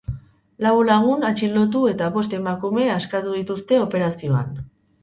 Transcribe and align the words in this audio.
Lau 0.65 0.71
lagun 0.87 1.27
atxilotu 1.29 1.83
eta 1.91 2.09
bost 2.17 2.35
emakume 2.41 2.89
askatu 2.97 3.39
dituzte 3.39 3.83
operazioan. 3.89 4.55